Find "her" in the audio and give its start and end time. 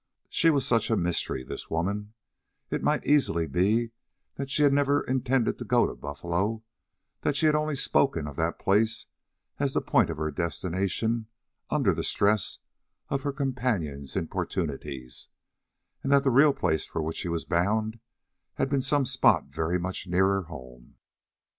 10.17-10.31, 13.21-13.31